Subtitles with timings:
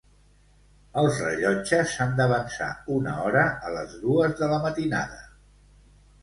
[1.01, 5.21] Els rellotges s'han d'avançar una hora a les dues de la matinada.